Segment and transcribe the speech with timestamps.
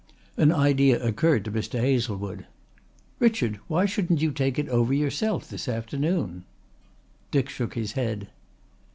[0.35, 1.79] An idea occurred to Mr.
[1.79, 2.47] Hazlewood.
[3.19, 6.43] "Richard, why shouldn't you take it over yourself this afternoon?"
[7.29, 8.27] Dick shook his head.